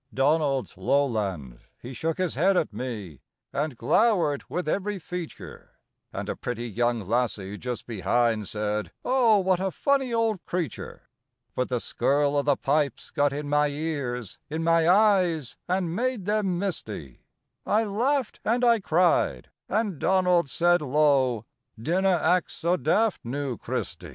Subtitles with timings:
[0.15, 3.21] Donald's lowland, he shook his head at me,
[3.53, 5.73] And glowered with every feature,
[6.11, 11.07] And a pretty young lassie just behind Said: "Oh, what a funny old creature!"
[11.53, 16.25] But the skirl o' the pipes got in my ears, In my eyes, and made
[16.25, 17.21] them misty;
[17.63, 21.45] I laughed and I cried, and Donald said low:
[21.79, 24.09] "Dinna act so daft, noo, Christy!"